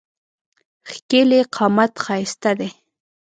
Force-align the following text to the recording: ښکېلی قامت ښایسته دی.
ښکېلی 0.91 1.41
قامت 1.55 1.93
ښایسته 2.03 2.51
دی. 2.59 2.69